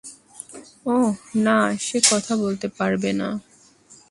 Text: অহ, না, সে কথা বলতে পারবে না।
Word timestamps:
অহ, 0.85 1.09
না, 1.37 1.57
সে 1.79 1.97
কথা 2.11 2.33
বলতে 2.37 2.67
পারবে 2.77 3.11
না। 3.13 3.29